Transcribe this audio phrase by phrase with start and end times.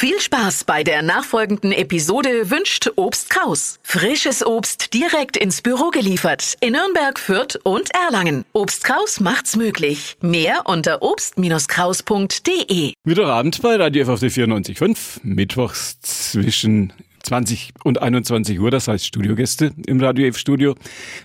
[0.00, 3.80] Viel Spaß bei der nachfolgenden Episode wünscht Obst Kraus.
[3.82, 8.44] Frisches Obst direkt ins Büro geliefert in Nürnberg, Fürth und Erlangen.
[8.52, 10.16] Obst Kraus macht's möglich.
[10.20, 12.92] Mehr unter obst-kraus.de.
[13.02, 15.18] Wieder Abend bei Radio FFD 94.5.
[15.24, 16.92] Mittwochs zwischen
[17.22, 20.74] 20 und 21 Uhr, das heißt Studiogäste im Radio F Studio.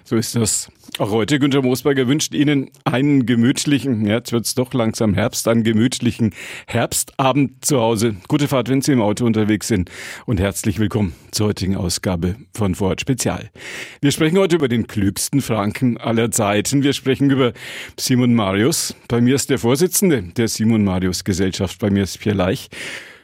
[0.04, 0.70] So ist das
[1.00, 1.40] auch heute.
[1.40, 6.34] Günter Moosberger wünscht Ihnen einen gemütlichen, ja, jetzt wird's doch langsam Herbst, einen gemütlichen
[6.68, 8.16] Herbstabend zu Hause.
[8.28, 9.90] Gute Fahrt, wenn Sie im Auto unterwegs sind
[10.26, 13.50] und herzlich willkommen zur heutigen Ausgabe von Vorort Spezial.
[14.02, 16.84] Wir sprechen heute über den klügsten Franken aller Zeiten.
[16.84, 17.54] Wir sprechen über
[17.98, 18.96] Simon Marius.
[19.08, 21.80] Bei mir ist der Vorsitzende der Simon Marius Gesellschaft.
[21.80, 22.70] Bei mir ist Pierre Leich.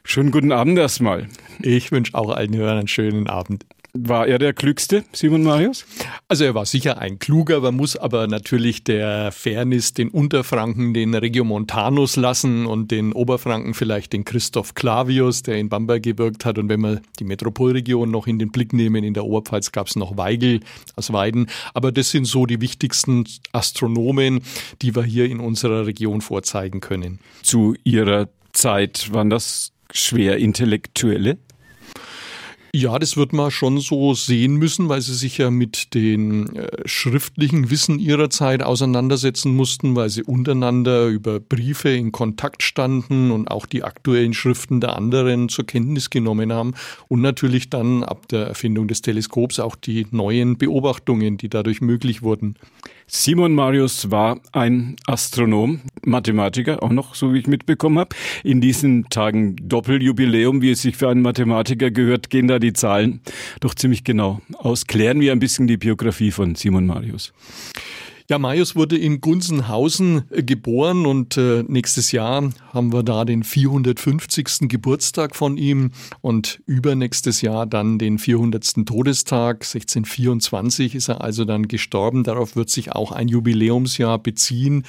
[0.04, 1.28] Schönen guten Abend erstmal.
[1.62, 3.66] Ich wünsche auch allen Hörern einen schönen Abend.
[3.94, 5.84] War er der Klügste, Simon Marius?
[6.28, 11.16] Also er war sicher ein kluger, man muss aber natürlich der Fairness den Unterfranken den
[11.16, 16.60] Regiomontanus lassen und den Oberfranken vielleicht den Christoph Clavius, der in Bamberg gewirkt hat.
[16.60, 19.96] Und wenn wir die Metropolregion noch in den Blick nehmen, in der Oberpfalz gab es
[19.96, 20.60] noch Weigel
[20.96, 21.48] aus Weiden.
[21.74, 24.42] Aber das sind so die wichtigsten Astronomen,
[24.84, 27.20] die wir hier in unserer Region vorzeigen können.
[27.42, 31.38] Zu Ihrer Zeit waren das schwer Intellektuelle?
[32.72, 36.68] Ja, das wird man schon so sehen müssen, weil sie sich ja mit den äh,
[36.86, 43.50] schriftlichen Wissen ihrer Zeit auseinandersetzen mussten, weil sie untereinander über Briefe in Kontakt standen und
[43.50, 46.76] auch die aktuellen Schriften der anderen zur Kenntnis genommen haben
[47.08, 52.22] und natürlich dann ab der Erfindung des Teleskops auch die neuen Beobachtungen, die dadurch möglich
[52.22, 52.54] wurden.
[53.12, 58.16] Simon Marius war ein Astronom, Mathematiker, auch noch, so wie ich mitbekommen habe.
[58.44, 63.22] In diesen Tagen Doppeljubiläum, wie es sich für einen Mathematiker gehört, gehen da die Zahlen
[63.62, 64.86] doch ziemlich genau aus.
[64.86, 67.34] Klären wir ein bisschen die Biografie von Simon Marius.
[68.30, 73.44] Ja, Marius wurde in Gunzenhausen äh, geboren und äh, nächstes Jahr haben wir da den
[73.44, 74.70] 450.
[74.70, 78.86] Geburtstag von ihm und übernächstes Jahr dann den 400.
[78.86, 79.64] Todestag.
[79.64, 82.24] 1624 ist er also dann gestorben.
[82.24, 84.84] Darauf wird sich auch ein Jubiläumsjahr beziehen.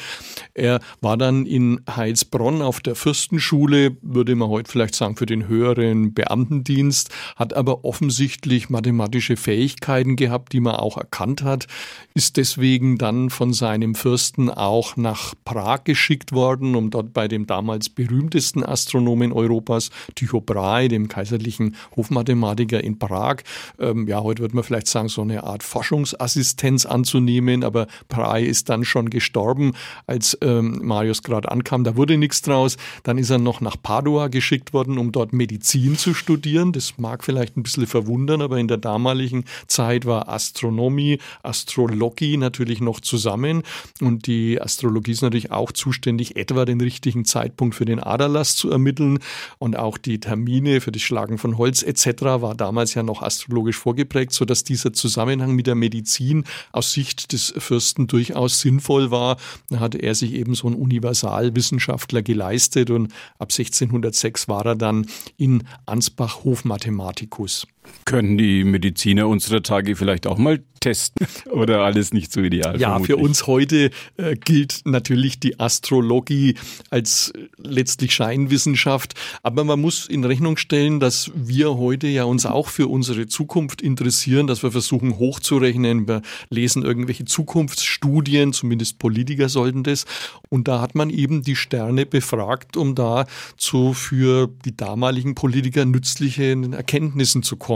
[0.55, 5.49] Er war dann in Heilsbronn auf der Fürstenschule, würde man heute vielleicht sagen, für den
[5.49, 11.67] höheren Beamtendienst, hat aber offensichtlich mathematische Fähigkeiten gehabt, die man auch erkannt hat,
[12.15, 17.47] ist deswegen dann von seinem Fürsten auch nach Prag geschickt worden, um dort bei dem
[17.71, 23.43] damals berühmtesten Astronomen Europas, Tycho Brahe, dem kaiserlichen Hofmathematiker in Prag,
[23.79, 28.69] ähm, ja, heute würde man vielleicht sagen, so eine Art Forschungsassistenz anzunehmen, aber Brahe ist
[28.69, 29.75] dann schon gestorben,
[30.07, 31.85] als ähm, Marius gerade ankam.
[31.85, 32.77] Da wurde nichts draus.
[33.05, 36.73] Dann ist er noch nach Padua geschickt worden, um dort Medizin zu studieren.
[36.73, 42.81] Das mag vielleicht ein bisschen verwundern, aber in der damaligen Zeit war Astronomie, Astrologie natürlich
[42.81, 43.63] noch zu zusammen.
[44.01, 48.71] Und die Astrologie ist natürlich auch zuständig, etwa den richtigen Zeitpunkt für den Aderlass zu
[48.71, 49.19] ermitteln.
[49.59, 52.23] Und auch die Termine für das Schlagen von Holz etc.
[52.23, 57.53] war damals ja noch astrologisch vorgeprägt, sodass dieser Zusammenhang mit der Medizin aus Sicht des
[57.57, 59.37] Fürsten durchaus sinnvoll war.
[59.69, 65.07] Da hatte er sich eben so ein Universalwissenschaftler geleistet und ab 1606 war er dann
[65.37, 67.67] in Ansbach Hofmathematikus.
[68.05, 72.81] Können die Mediziner unserer Tage vielleicht auch mal testen oder alles nicht so ideal?
[72.81, 73.07] Ja, vermutlich.
[73.07, 76.57] für uns heute äh, gilt natürlich die Astrologie
[76.91, 82.69] als letztlich Scheinwissenschaft, aber man muss in Rechnung stellen, dass wir heute ja uns auch
[82.69, 89.85] für unsere Zukunft interessieren, dass wir versuchen hochzurechnen, wir lesen irgendwelche Zukunftsstudien, zumindest Politiker sollten
[89.85, 90.05] das
[90.49, 93.27] und da hat man eben die Sterne befragt, um da
[93.57, 97.70] zu für die damaligen Politiker nützlichen Erkenntnissen zu kommen.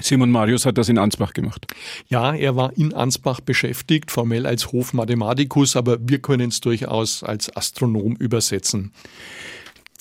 [0.00, 1.66] Simon Marius hat das in Ansbach gemacht.
[2.08, 7.54] Ja, er war in Ansbach beschäftigt, formell als Hofmathematikus, aber wir können es durchaus als
[7.56, 8.92] Astronom übersetzen.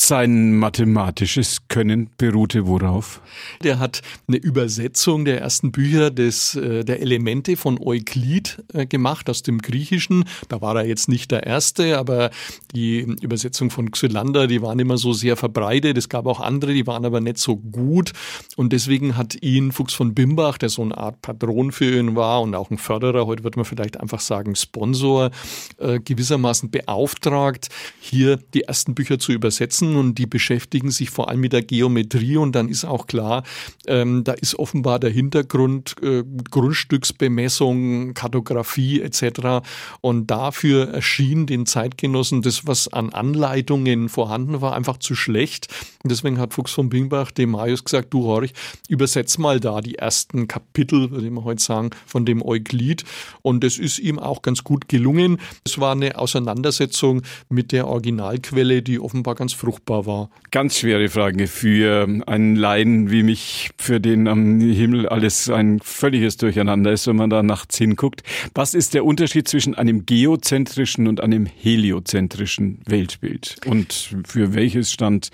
[0.06, 3.22] Sein mathematisches Können beruhte worauf?
[3.64, 9.30] Der hat eine Übersetzung der ersten Bücher des, äh, der Elemente von Euklid äh, gemacht
[9.30, 10.26] aus dem Griechischen.
[10.50, 12.32] Da war er jetzt nicht der Erste, aber
[12.76, 15.98] die Übersetzung von Xylander, die waren immer so sehr verbreitet.
[15.98, 18.12] Es gab auch andere, die waren aber nicht so gut.
[18.58, 22.42] Und deswegen hat ihn Fuchs von Bimbach, der so eine Art Patron für ihn war
[22.42, 25.32] und auch ein Förderer, heute würde man vielleicht einfach sagen Sponsor,
[25.78, 27.70] äh, gewissermaßen beauftragt,
[28.02, 32.38] hier die ersten Bücher zu übersetzen und die beschäftigen sich vor allem mit der Geometrie
[32.38, 33.44] und dann ist auch klar,
[33.88, 39.66] ähm, da ist offenbar der Hintergrund äh, Grundstücksbemessung, Kartografie etc.
[40.02, 45.68] Und dafür erschien den Zeitgenossen das, was an Anleitungen vorhanden war, einfach zu schlecht.
[46.04, 48.54] Und deswegen hat Fuchs von Bingbach dem Marius gesagt, du Horch,
[48.88, 53.04] übersetz mal da die ersten Kapitel, würde man heute sagen, von dem Euklid.
[53.42, 55.40] Und das ist ihm auch ganz gut gelungen.
[55.64, 60.30] Es war eine Auseinandersetzung mit der Originalquelle, die offenbar ganz fruchtbar fruchtbar war.
[60.52, 66.38] Ganz schwere Frage für einen Laien wie mich, für den am Himmel alles ein völliges
[66.38, 68.22] Durcheinander ist, wenn man da nachts hinguckt.
[68.54, 73.56] Was ist der Unterschied zwischen einem geozentrischen und einem heliozentrischen Weltbild?
[73.66, 75.30] Und für welches stand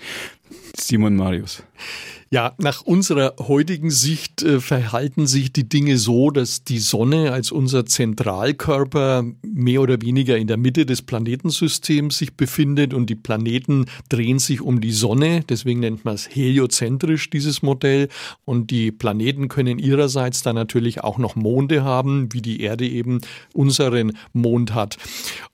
[0.76, 1.62] Simon Marius?
[2.32, 7.50] Ja, nach unserer heutigen Sicht äh, verhalten sich die Dinge so, dass die Sonne als
[7.50, 13.86] unser Zentralkörper mehr oder weniger in der Mitte des Planetensystems sich befindet und die Planeten
[14.10, 15.42] drehen sich um die Sonne.
[15.48, 18.08] Deswegen nennt man es heliozentrisch, dieses Modell.
[18.44, 23.22] Und die Planeten können ihrerseits dann natürlich auch noch Monde haben, wie die Erde eben
[23.54, 24.98] unseren Mond hat.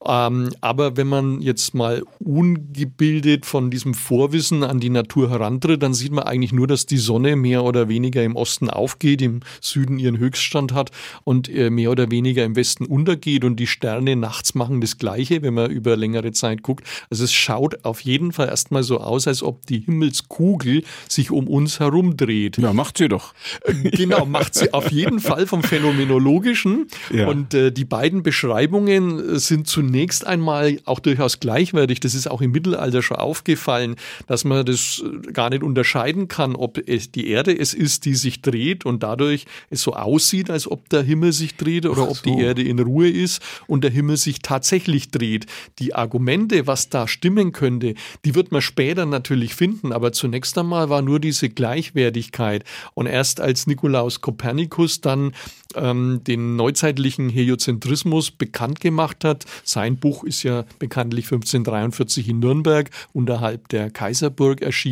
[0.06, 5.94] Ähm, aber wenn man jetzt mal ungebildet von diesem Vorwissen an die Natur herantritt, dann
[5.94, 9.98] sieht man eigentlich nur, dass die Sonne mehr oder weniger im Osten aufgeht, im Süden
[9.98, 10.90] ihren Höchststand hat
[11.24, 15.42] und äh, mehr oder weniger im Westen untergeht und die Sterne nachts machen das Gleiche,
[15.42, 16.86] wenn man über längere Zeit guckt.
[17.10, 21.48] Also es schaut auf jeden Fall erstmal so aus, als ob die Himmelskugel sich um
[21.48, 22.58] uns herum dreht.
[22.58, 23.34] Ja, macht sie doch.
[23.62, 26.86] Äh, genau, macht sie auf jeden Fall vom Phänomenologischen.
[27.12, 27.28] Ja.
[27.28, 32.00] Und äh, die beiden Beschreibungen äh, sind zunächst einmal auch durchaus gleichwertig.
[32.00, 34.95] Das ist auch im Mittelalter schon aufgefallen, dass man das
[35.32, 39.46] gar nicht unterscheiden kann, ob es die Erde es ist, die sich dreht und dadurch
[39.70, 42.10] es so aussieht, als ob der Himmel sich dreht oder so.
[42.10, 45.46] ob die Erde in Ruhe ist und der Himmel sich tatsächlich dreht.
[45.78, 47.94] Die Argumente, was da stimmen könnte,
[48.24, 52.64] die wird man später natürlich finden, aber zunächst einmal war nur diese Gleichwertigkeit.
[52.94, 55.32] Und erst als Nikolaus Kopernikus dann
[55.74, 62.90] ähm, den neuzeitlichen Heliozentrismus bekannt gemacht hat, sein Buch ist ja bekanntlich 1543 in Nürnberg
[63.12, 64.85] unterhalb der Kaiserburg erschienen,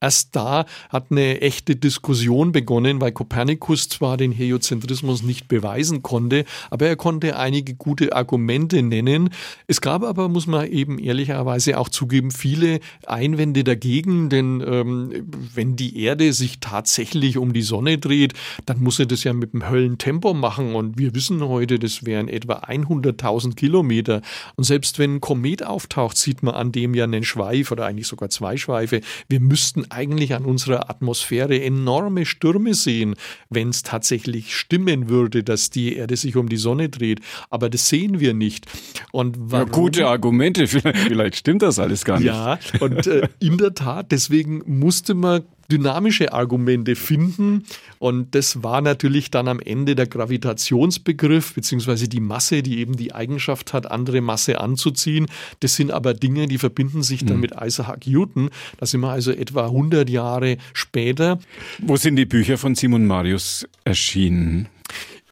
[0.00, 6.44] erst da hat eine echte Diskussion begonnen, weil Kopernikus zwar den Heliozentrismus nicht beweisen konnte,
[6.70, 9.30] aber er konnte einige gute Argumente nennen.
[9.66, 15.12] Es gab aber, muss man eben ehrlicherweise auch zugeben, viele Einwände dagegen, denn ähm,
[15.54, 18.34] wenn die Erde sich tatsächlich um die Sonne dreht,
[18.66, 22.28] dann muss er das ja mit einem Höllentempo machen und wir wissen heute, das wären
[22.28, 24.22] etwa 100.000 Kilometer
[24.56, 28.06] und selbst wenn ein Komet auftaucht, sieht man an dem ja einen Schweif oder eigentlich
[28.06, 29.00] sogar zwei Schweife.
[29.28, 33.14] Wir müssten eigentlich an unserer Atmosphäre enorme Stürme sehen,
[33.50, 37.20] wenn es tatsächlich stimmen würde, dass die Erde sich um die Sonne dreht.
[37.50, 38.66] Aber das sehen wir nicht.
[39.12, 42.26] Und Ja, gute Argumente, vielleicht, vielleicht, stimmt das alles gar nicht.
[42.26, 47.64] Ja, und äh, in der Tat, deswegen musste man dynamische Argumente finden.
[47.98, 53.14] Und das war natürlich dann am Ende der Gravitationsbegriff, beziehungsweise die Masse, die eben die
[53.14, 55.26] Eigenschaft hat, andere Masse anzuziehen.
[55.60, 57.42] Das sind aber Dinge, die verbinden sich dann mhm.
[57.42, 58.50] mit Isaac Newton.
[58.78, 61.38] Da sind wir also etwa 100 Jahre später.
[61.78, 64.68] Wo sind die Bücher von Simon Marius erschienen?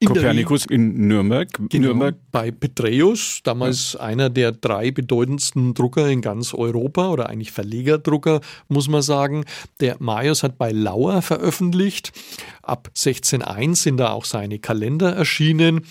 [0.09, 1.49] In Kopernikus in Nürnberg.
[1.71, 2.17] Genau, Nürnberg.
[2.31, 4.01] Bei Petreus, damals ja.
[4.01, 9.45] einer der drei bedeutendsten Drucker in ganz Europa oder eigentlich Verlegerdrucker, muss man sagen.
[9.81, 12.13] Der Marius hat bei Lauer veröffentlicht.
[12.63, 15.87] Ab 1601 sind da auch seine Kalender erschienen.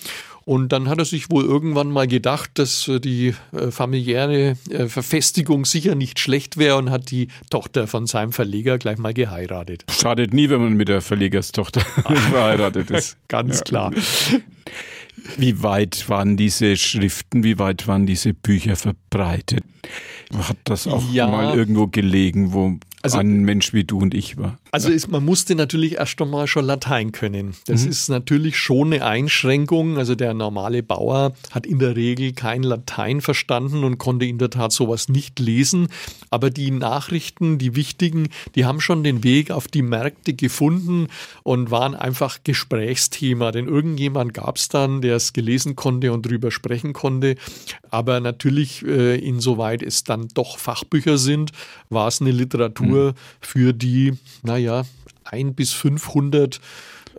[0.45, 4.87] Und dann hat er sich wohl irgendwann mal gedacht, dass äh, die äh, familiäre äh,
[4.87, 9.85] Verfestigung sicher nicht schlecht wäre und hat die Tochter von seinem Verleger gleich mal geheiratet.
[9.89, 11.81] Schadet nie, wenn man mit der Verlegerstochter
[12.31, 13.17] verheiratet ist.
[13.27, 13.91] Ganz klar.
[15.37, 19.63] Wie weit waren diese Schriften, wie weit waren diese Bücher verbreitet?
[20.35, 24.37] Hat das auch ja, mal irgendwo gelegen, wo also, ein Mensch wie du und ich
[24.37, 24.57] war.
[24.71, 27.53] Also ist, man musste natürlich erst einmal schon Latein können.
[27.67, 27.91] Das mhm.
[27.91, 29.97] ist natürlich schon eine Einschränkung.
[29.97, 34.49] Also der normale Bauer hat in der Regel kein Latein verstanden und konnte in der
[34.49, 35.89] Tat sowas nicht lesen.
[36.29, 41.07] Aber die Nachrichten, die wichtigen, die haben schon den Weg auf die Märkte gefunden
[41.43, 43.51] und waren einfach Gesprächsthema.
[43.51, 47.35] Denn irgendjemand gab es dann, der es gelesen konnte und drüber sprechen konnte.
[47.89, 51.51] Aber natürlich, äh, insoweit es dann doch Fachbücher sind,
[51.89, 54.83] war es eine Literatur, nur für die, naja,
[55.23, 56.59] ein bis 500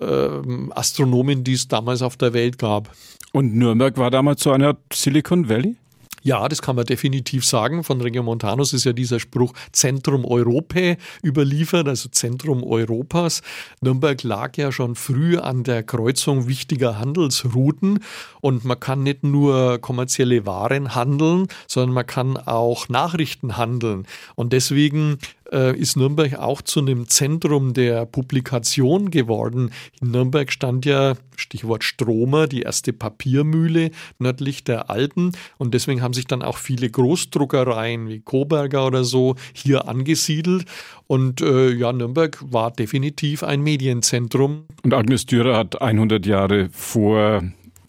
[0.00, 0.28] äh,
[0.70, 2.90] Astronomen, die es damals auf der Welt gab.
[3.32, 5.76] Und Nürnberg war damals so eine Art Silicon Valley?
[6.26, 7.84] Ja, das kann man definitiv sagen.
[7.84, 13.42] Von Regiomontanus ist ja dieser Spruch Zentrum Europae überliefert, also Zentrum Europas.
[13.82, 18.02] Nürnberg lag ja schon früh an der Kreuzung wichtiger Handelsrouten
[18.40, 24.06] und man kann nicht nur kommerzielle Waren handeln, sondern man kann auch Nachrichten handeln.
[24.34, 25.18] Und deswegen
[25.54, 29.70] äh, ist Nürnberg auch zu einem Zentrum der Publikation geworden.
[30.00, 35.32] In Nürnberg stand ja, Stichwort Stromer, die erste Papiermühle nördlich der Alpen.
[35.56, 40.64] Und deswegen haben sich dann auch viele Großdruckereien wie Koberger oder so hier angesiedelt.
[41.06, 44.64] Und äh, ja, Nürnberg war definitiv ein Medienzentrum.
[44.82, 47.42] Und Agnes Dürer hat 100 Jahre vor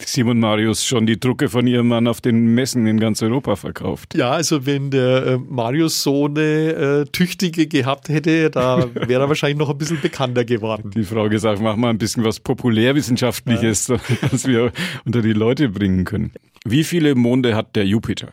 [0.04, 4.14] Simon Marius schon die Drucke von ihrem Mann auf den Messen in ganz Europa verkauft.
[4.14, 9.28] Ja, also wenn der äh, Marius so eine äh, tüchtige gehabt hätte, da wäre er
[9.28, 10.90] wahrscheinlich noch ein bisschen bekannter geworden.
[10.94, 13.96] Die Frau gesagt, mach mal ein bisschen was Populärwissenschaftliches, ja.
[14.30, 14.72] was wir
[15.04, 16.32] unter die Leute bringen können.
[16.64, 18.32] Wie viele Monde hat der Jupiter?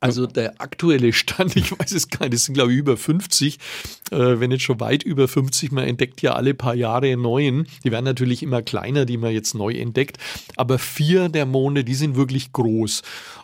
[0.00, 3.58] Also der aktuelle Stand, ich weiß es gar nicht, das sind glaube ich über 50,
[4.10, 7.66] äh, wenn jetzt schon weit über 50, man entdeckt ja alle paar Jahre neuen.
[7.84, 10.18] Die werden natürlich immer kleiner, die man jetzt neu entdeckt,
[10.56, 13.02] aber vier der Monde, die sind wirklich groß.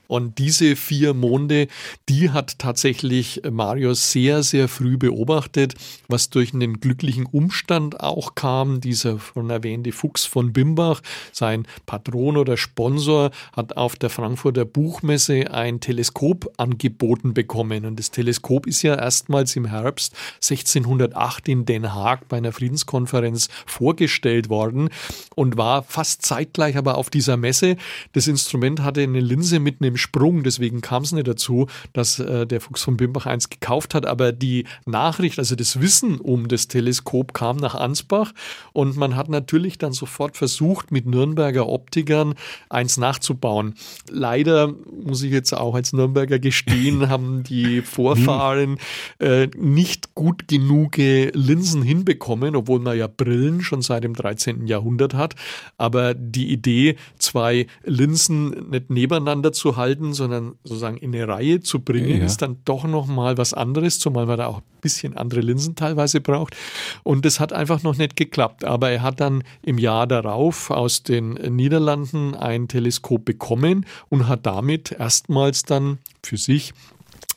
[0.09, 1.69] Und diese vier Monde,
[2.09, 5.75] die hat tatsächlich Marius sehr, sehr früh beobachtet,
[6.09, 8.81] was durch einen glücklichen Umstand auch kam.
[8.81, 15.53] Dieser von erwähnte Fuchs von Bimbach, sein Patron oder Sponsor, hat auf der Frankfurter Buchmesse
[15.53, 17.85] ein Teleskop angeboten bekommen.
[17.85, 23.49] Und das Teleskop ist ja erstmals im Herbst 1608 in Den Haag bei einer Friedenskonferenz
[23.67, 24.91] vorgestellt worden
[25.35, 27.77] und war fast zeitgleich aber auf dieser Messe.
[28.13, 32.47] Das Instrument hatte eine Linse mit einem Sprung, deswegen kam es nicht dazu, dass äh,
[32.47, 34.07] der Fuchs von Bimbach eins gekauft hat.
[34.07, 38.33] Aber die Nachricht, also das Wissen um das Teleskop kam nach Ansbach
[38.73, 42.35] und man hat natürlich dann sofort versucht, mit Nürnberger Optikern
[42.69, 43.75] eins nachzubauen.
[44.11, 44.75] Leider
[45.05, 48.79] muss ich jetzt auch als Nürnberger gestehen, haben die Vorfahren
[49.19, 54.67] äh, nicht gut genug Linsen hinbekommen, obwohl man ja Brillen schon seit dem 13.
[54.67, 55.35] Jahrhundert hat.
[55.79, 61.61] Aber die Idee, zwei Linsen nicht nebeneinander zu halten, halten, sondern sozusagen in eine Reihe
[61.61, 62.25] zu bringen, ja.
[62.25, 66.21] ist dann doch nochmal was anderes, zumal man da auch ein bisschen andere Linsen teilweise
[66.21, 66.57] braucht.
[67.03, 68.65] Und das hat einfach noch nicht geklappt.
[68.65, 74.47] Aber er hat dann im Jahr darauf aus den Niederlanden ein Teleskop bekommen und hat
[74.47, 76.75] damit erstmals dann für sich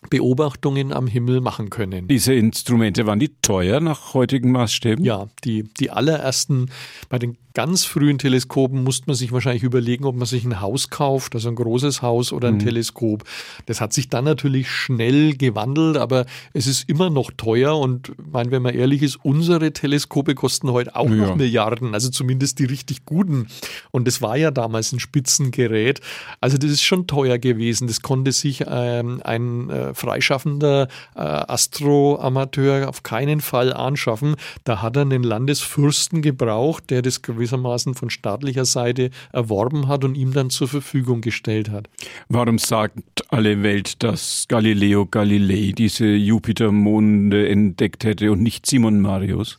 [0.10, 2.08] Beobachtungen am Himmel machen können.
[2.08, 5.04] Diese Instrumente waren die teuer nach heutigen Maßstäben?
[5.04, 6.72] Ja, die, die allerersten
[7.10, 10.90] bei den ganz frühen Teleskopen musste man sich wahrscheinlich überlegen, ob man sich ein Haus
[10.90, 12.60] kauft, also ein großes Haus oder ein mhm.
[12.60, 13.24] Teleskop.
[13.66, 18.52] Das hat sich dann natürlich schnell gewandelt, aber es ist immer noch teuer und mein,
[18.52, 21.16] wenn man ehrlich ist, unsere Teleskope kosten heute auch ja.
[21.16, 23.48] noch Milliarden, also zumindest die richtig guten.
[23.92, 26.02] Und das war ja damals ein Spitzengerät.
[26.42, 27.88] Also das ist schon teuer gewesen.
[27.88, 34.36] Das konnte sich ähm, ein äh, freischaffender äh, Astroamateur auf keinen Fall anschaffen.
[34.64, 40.16] Da hat er einen Landesfürsten gebraucht, der das gewissermaßen von staatlicher Seite erworben hat und
[40.16, 41.90] ihm dann zur Verfügung gestellt hat.
[42.28, 49.58] Warum sagt alle Welt, dass Galileo Galilei diese Jupitermonde entdeckt hätte und nicht Simon Marius?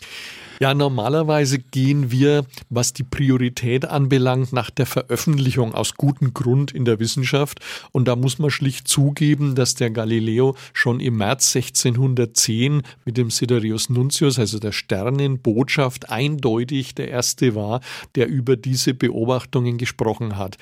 [0.62, 6.84] Ja, normalerweise gehen wir, was die Priorität anbelangt, nach der Veröffentlichung aus gutem Grund in
[6.84, 7.60] der Wissenschaft.
[7.92, 13.30] Und da muss man schlicht zugeben, dass der Galileo schon im März 1610 mit dem
[13.30, 17.80] Siderius Nuntius, also der Sternenbotschaft, eindeutig der erste war,
[18.14, 20.58] der über diese Beobachtungen gesprochen hat.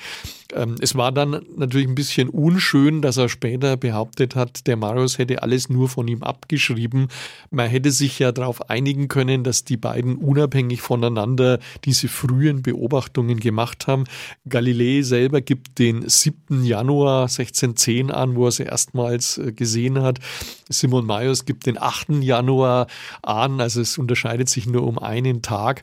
[0.53, 5.17] Ähm, es war dann natürlich ein bisschen unschön, dass er später behauptet hat, der Marius
[5.17, 7.07] hätte alles nur von ihm abgeschrieben.
[7.51, 13.39] Man hätte sich ja darauf einigen können, dass die beiden unabhängig voneinander diese frühen Beobachtungen
[13.39, 14.05] gemacht haben.
[14.47, 16.63] Galilei selber gibt den 7.
[16.63, 20.19] Januar 1610 an, wo er sie erstmals äh, gesehen hat.
[20.69, 22.21] Simon Mayos gibt den 8.
[22.21, 22.87] Januar
[23.21, 25.81] an, also es unterscheidet sich nur um einen Tag.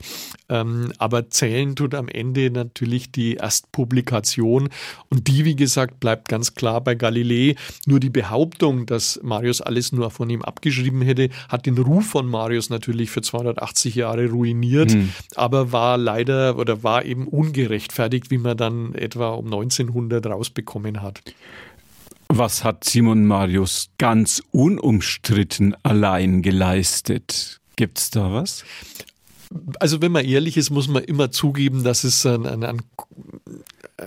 [0.48, 4.55] Ähm, aber zählen tut am Ende natürlich die Erstpublikation.
[5.08, 7.54] Und die, wie gesagt, bleibt ganz klar bei Galilei.
[7.86, 12.26] Nur die Behauptung, dass Marius alles nur von ihm abgeschrieben hätte, hat den Ruf von
[12.26, 15.12] Marius natürlich für 280 Jahre ruiniert, mhm.
[15.34, 21.22] aber war leider oder war eben ungerechtfertigt, wie man dann etwa um 1900 rausbekommen hat.
[22.28, 27.60] Was hat Simon Marius ganz unumstritten allein geleistet?
[27.76, 28.64] Gibt's da was?
[29.78, 32.82] Also wenn man ehrlich ist, muss man immer zugeben, dass es ein, ein, ein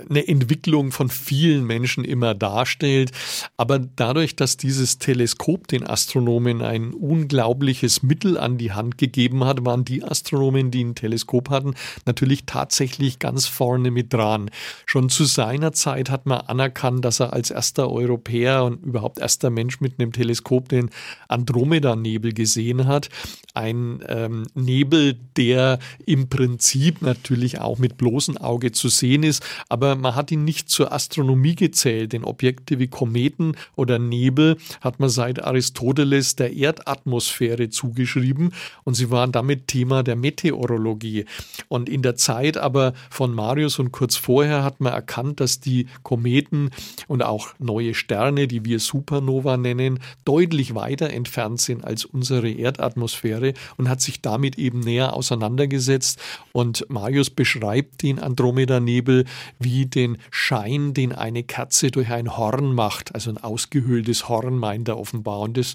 [0.08, 3.10] eine Entwicklung von vielen Menschen immer darstellt.
[3.56, 9.64] Aber dadurch, dass dieses Teleskop den Astronomen ein unglaubliches Mittel an die Hand gegeben hat,
[9.64, 11.74] waren die Astronomen, die ein Teleskop hatten,
[12.06, 14.50] natürlich tatsächlich ganz vorne mit dran.
[14.86, 19.50] Schon zu seiner Zeit hat man anerkannt, dass er als erster Europäer und überhaupt erster
[19.50, 20.90] Mensch mit einem Teleskop den
[21.28, 23.08] Andromeda-Nebel gesehen hat.
[23.54, 29.79] Ein ähm, Nebel, der im Prinzip natürlich auch mit bloßem Auge zu sehen ist, aber
[29.80, 35.00] aber man hat ihn nicht zur Astronomie gezählt, denn Objekte wie Kometen oder Nebel hat
[35.00, 38.52] man seit Aristoteles der Erdatmosphäre zugeschrieben
[38.84, 41.24] und sie waren damit Thema der Meteorologie.
[41.68, 45.86] Und in der Zeit aber von Marius und kurz vorher hat man erkannt, dass die
[46.02, 46.68] Kometen
[47.08, 53.54] und auch neue Sterne, die wir Supernova nennen, deutlich weiter entfernt sind als unsere Erdatmosphäre
[53.78, 56.20] und hat sich damit eben näher auseinandergesetzt.
[56.52, 59.24] Und Marius beschreibt den Andromeda-Nebel
[59.58, 64.88] wie den Schein, den eine Kerze durch ein Horn macht, also ein ausgehöhltes Horn meint
[64.88, 65.40] er offenbar.
[65.40, 65.74] Und das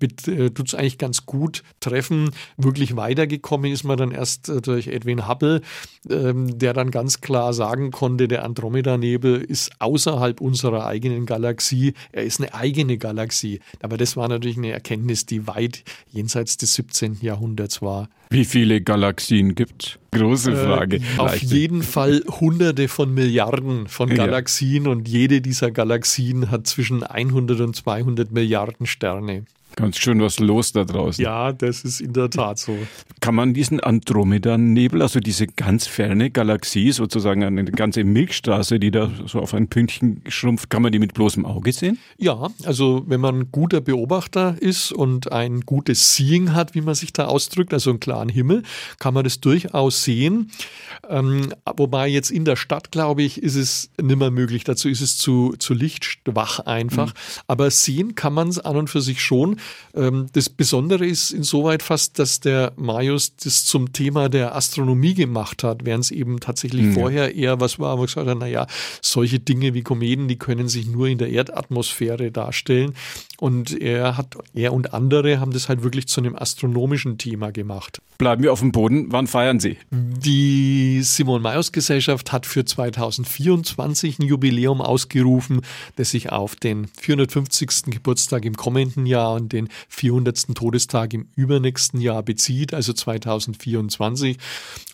[0.00, 2.30] äh, tut es eigentlich ganz gut treffen.
[2.56, 5.62] Wirklich weitergekommen ist man dann erst äh, durch Edwin Hubble,
[6.08, 11.94] ähm, der dann ganz klar sagen konnte, der Andromeda-Nebel ist außerhalb unserer eigenen Galaxie.
[12.12, 13.60] Er ist eine eigene Galaxie.
[13.80, 17.18] Aber das war natürlich eine Erkenntnis, die weit jenseits des 17.
[17.20, 18.08] Jahrhunderts war.
[18.30, 19.98] Wie viele Galaxien gibt?
[20.10, 20.96] Große äh, Frage.
[20.96, 24.90] Äh, auf jeden Fall hunderte von Milliarden von Galaxien ja.
[24.90, 29.44] und jede dieser Galaxien hat zwischen 100 und 200 Milliarden Sterne.
[29.78, 31.22] Ganz schön was los da draußen.
[31.22, 32.76] Ja, das ist in der Tat so.
[33.20, 39.08] Kann man diesen Andromeda-Nebel, also diese ganz ferne Galaxie, sozusagen eine ganze Milchstraße, die da
[39.26, 41.96] so auf ein Pünktchen schrumpft, kann man die mit bloßem Auge sehen?
[42.16, 46.96] Ja, also wenn man ein guter Beobachter ist und ein gutes Seeing hat, wie man
[46.96, 48.64] sich da ausdrückt, also einen klaren Himmel,
[48.98, 50.50] kann man das durchaus sehen.
[51.08, 54.64] Ähm, wobei jetzt in der Stadt, glaube ich, ist es nimmer möglich.
[54.64, 57.14] Dazu ist es zu, zu lichtschwach einfach.
[57.14, 57.42] Mhm.
[57.46, 59.56] Aber sehen kann man es an und für sich schon.
[59.94, 65.64] Ähm, das Besondere ist insoweit fast, dass der Marius das zum Thema der Astronomie gemacht
[65.64, 66.94] hat, während es eben tatsächlich mhm.
[66.94, 68.66] vorher eher was war, wo gesagt hat, naja,
[69.02, 72.94] solche Dinge wie Kometen, die können sich nur in der Erdatmosphäre darstellen.
[73.40, 78.00] Und er hat, er und andere haben das halt wirklich zu einem astronomischen Thema gemacht.
[78.18, 79.06] Bleiben wir auf dem Boden.
[79.12, 79.76] Wann feiern Sie?
[79.92, 85.60] Die Simon Mayos Gesellschaft hat für 2024 ein Jubiläum ausgerufen,
[85.94, 87.84] das sich auf den 450.
[87.86, 89.57] Geburtstag im kommenden Jahr und den
[89.88, 90.54] 400.
[90.54, 94.36] Todestag im übernächsten Jahr bezieht, also 2024.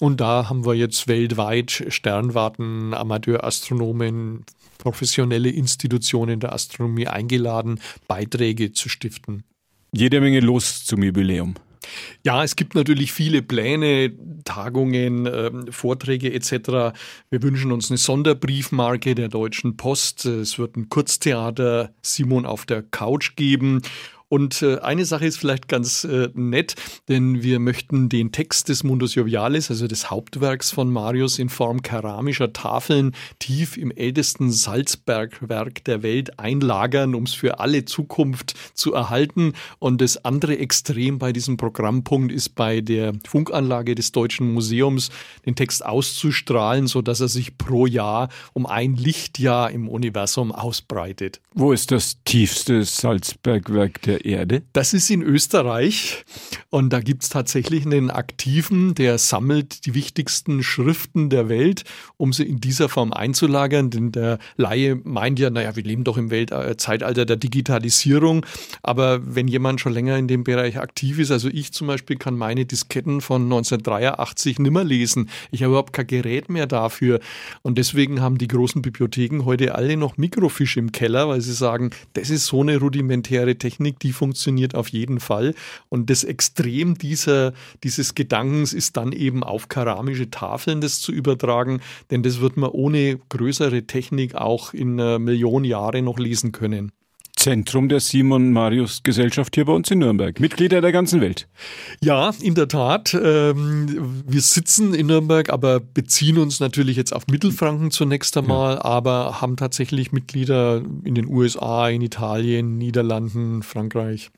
[0.01, 4.45] Und da haben wir jetzt weltweit Sternwarten, Amateurastronomen,
[4.79, 9.45] professionelle Institutionen der Astronomie eingeladen, Beiträge zu stiften.
[9.93, 11.55] Jede Menge los zum Jubiläum.
[12.23, 14.13] Ja, es gibt natürlich viele Pläne,
[14.45, 16.97] Tagungen, äh, Vorträge etc.
[17.31, 20.25] Wir wünschen uns eine Sonderbriefmarke der Deutschen Post.
[20.25, 23.83] Es wird ein Kurztheater Simon auf der Couch geben
[24.29, 26.75] und äh, eine Sache ist vielleicht ganz äh, nett,
[27.09, 31.83] denn wir möchten den Text des Mundus Jovialis, also des Hauptwerks von Marius, in Form
[31.83, 38.95] keramischer Tafeln tief im ältesten Salzbergwerk der Welt einlagern, um es für alle Zukunft zu
[38.95, 39.53] erhalten.
[39.79, 45.11] Und das andere Extrem bei diesem Programmpunkt ist bei der Funkanlage des Deutschen Museums
[45.45, 51.41] den Text auszustrahlen, sodass er sich pro Jahr um ein Lichtjahr im Universum ausbreitet.
[51.55, 54.63] Wo ist das tiefste Salzbergwerk der Erde?
[54.73, 56.25] Das ist in Österreich
[56.71, 61.85] und da gibt es tatsächlich einen Aktiven, der sammelt die wichtigsten Schriften der Welt,
[62.17, 63.91] um sie in dieser Form einzulagern.
[63.91, 68.45] Denn der Laie meint ja, naja, wir leben doch im Welt äh, Zeitalter der Digitalisierung.
[68.83, 72.37] Aber wenn jemand schon länger in dem Bereich aktiv ist, also ich zum Beispiel kann
[72.37, 75.31] meine Disketten von 1983 nimmer lesen.
[75.51, 77.21] Ich habe überhaupt kein Gerät mehr dafür.
[77.63, 81.91] Und deswegen haben die großen Bibliotheken heute alle noch Mikrofisch im Keller, weil sie sagen,
[82.15, 85.55] das ist so eine rudimentäre Technik, die funktioniert auf jeden Fall.
[85.89, 91.81] Und das Extrem dieser, dieses Gedankens ist dann eben auf keramische Tafeln das zu übertragen,
[92.11, 96.93] denn das wird man ohne größere Technik auch in einer Million Jahre noch lesen können.
[97.45, 100.41] Zentrum der Simon Marius Gesellschaft hier bei uns in Nürnberg.
[100.41, 101.47] Mitglieder der ganzen Welt.
[102.03, 103.13] Ja, in der Tat.
[103.13, 108.85] Ähm, wir sitzen in Nürnberg, aber beziehen uns natürlich jetzt auf Mittelfranken zunächst einmal, ja.
[108.87, 114.31] aber haben tatsächlich Mitglieder in den USA, in Italien, Niederlanden, Frankreich.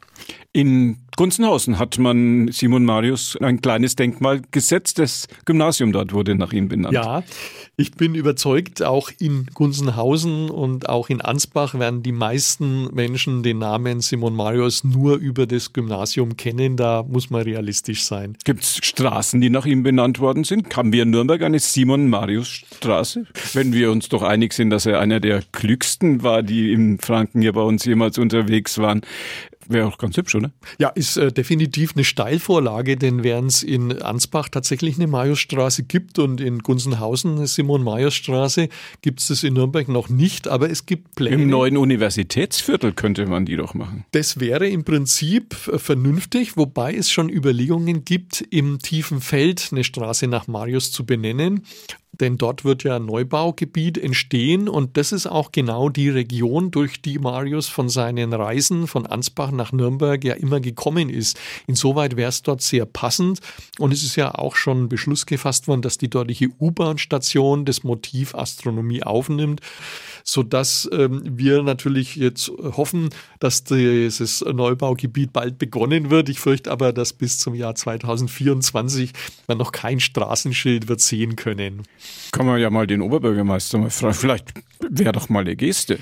[0.52, 4.98] In Gunzenhausen hat man Simon Marius ein kleines Denkmal gesetzt.
[4.98, 6.94] Das Gymnasium dort wurde nach ihm benannt.
[6.94, 7.22] Ja,
[7.76, 13.58] ich bin überzeugt, auch in Gunzenhausen und auch in Ansbach werden die meisten Menschen den
[13.58, 16.76] Namen Simon Marius nur über das Gymnasium kennen.
[16.76, 18.36] Da muss man realistisch sein.
[18.44, 20.74] Gibt es Straßen, die nach ihm benannt worden sind?
[20.74, 23.26] Haben wir in Nürnberg eine Simon Marius Straße?
[23.52, 27.42] Wenn wir uns doch einig sind, dass er einer der klügsten war, die in Franken
[27.42, 29.02] hier bei uns jemals unterwegs waren.
[29.68, 30.52] Wäre auch ganz hübsch, oder?
[30.78, 36.18] Ja, ist äh, definitiv eine Steilvorlage, denn während es in Ansbach tatsächlich eine Majusstraße gibt
[36.18, 38.68] und in Gunzenhausen eine Simon-Majus-Straße,
[39.02, 41.42] gibt es das in Nürnberg noch nicht, aber es gibt Pläne.
[41.42, 44.04] Im neuen Universitätsviertel könnte man die doch machen.
[44.12, 49.84] Das wäre im Prinzip äh, vernünftig, wobei es schon Überlegungen gibt, im tiefen Feld eine
[49.84, 51.62] Straße nach Marius zu benennen
[52.12, 57.02] denn dort wird ja ein Neubaugebiet entstehen und das ist auch genau die Region, durch
[57.02, 61.38] die Marius von seinen Reisen von Ansbach nach Nürnberg ja immer gekommen ist.
[61.66, 63.40] Insoweit wäre es dort sehr passend
[63.78, 68.34] und es ist ja auch schon Beschluss gefasst worden, dass die dortige U-Bahn-Station das Motiv
[68.34, 69.60] Astronomie aufnimmt.
[70.28, 76.28] Sodass ähm, wir natürlich jetzt hoffen, dass dieses Neubaugebiet bald begonnen wird.
[76.28, 79.12] Ich fürchte aber, dass bis zum Jahr 2024
[79.46, 81.82] man noch kein Straßenschild wird sehen können.
[82.32, 84.14] Kann man ja mal den Oberbürgermeister mal fragen.
[84.14, 85.98] Vielleicht wäre doch mal eine Geste.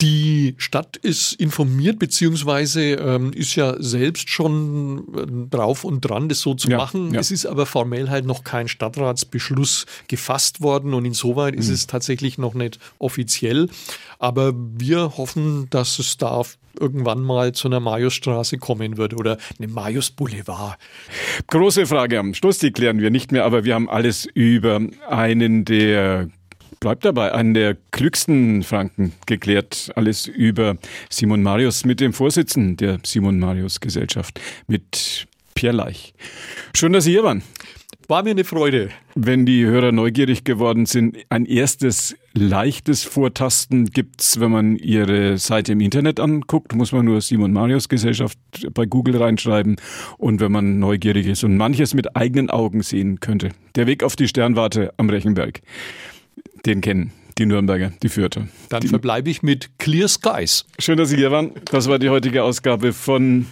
[0.00, 6.40] Die Stadt ist informiert, beziehungsweise ähm, ist ja selbst schon äh, drauf und dran, das
[6.40, 7.14] so zu ja, machen.
[7.14, 7.20] Ja.
[7.20, 11.60] Es ist aber formell halt noch kein Stadtratsbeschluss gefasst worden und insoweit mhm.
[11.60, 13.68] ist es tatsächlich noch nicht offiziell.
[14.18, 16.42] Aber wir hoffen, dass es da
[16.78, 20.76] irgendwann mal zu einer Majusstraße kommen wird oder einem Majus Boulevard.
[21.48, 25.64] Große Frage am Schluss, die klären wir nicht mehr, aber wir haben alles über einen
[25.64, 26.28] der
[26.84, 29.90] bleibt dabei, einen der klügsten Franken geklärt.
[29.96, 30.76] Alles über
[31.08, 36.12] Simon Marius mit dem Vorsitzenden der Simon Marius Gesellschaft, mit Pierre Leich.
[36.76, 37.42] Schön, dass Sie hier waren.
[38.06, 38.90] War mir eine Freude.
[39.14, 45.72] Wenn die Hörer neugierig geworden sind, ein erstes leichtes Vortasten gibt's, wenn man ihre Seite
[45.72, 48.36] im Internet anguckt, muss man nur Simon Marius Gesellschaft
[48.74, 49.76] bei Google reinschreiben
[50.18, 53.52] und wenn man neugierig ist und manches mit eigenen Augen sehen könnte.
[53.74, 55.62] Der Weg auf die Sternwarte am Rechenberg
[56.66, 57.12] den kennen.
[57.38, 58.46] Die Nürnberger, die Fürther.
[58.68, 60.66] Dann die verbleibe ich mit Clear Skies.
[60.78, 61.50] Schön, dass Sie hier waren.
[61.64, 63.46] Das war die heutige Ausgabe von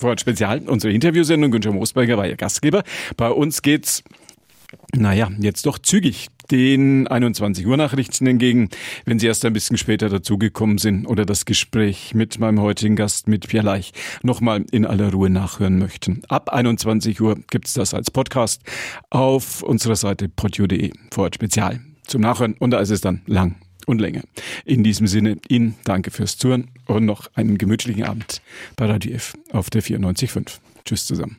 [0.00, 1.50] Vorort Spezial, unsere Interviewsendung.
[1.50, 2.84] Günther Moosberger war Ihr Gastgeber.
[3.16, 4.04] Bei uns geht's,
[4.94, 8.68] naja, jetzt doch zügig den 21 Uhr Nachrichten entgegen.
[9.04, 13.26] Wenn Sie erst ein bisschen später dazugekommen sind oder das Gespräch mit meinem heutigen Gast,
[13.26, 16.22] mit Pierre Leich, nochmal in aller Ruhe nachhören möchten.
[16.28, 18.62] Ab 21 Uhr gibt's das als Podcast
[19.10, 20.92] auf unserer Seite podio.de.
[21.10, 24.22] Vorort Spezial zum Nachhören und da ist es dann lang und länger.
[24.64, 28.42] In diesem Sinne Ihnen danke fürs Zuhören und noch einen gemütlichen Abend
[28.76, 30.58] bei Radio F auf der 94.5.
[30.84, 31.38] Tschüss zusammen.